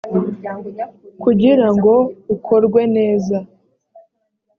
[1.21, 1.93] kugira ngo
[2.35, 3.37] ukorwe neza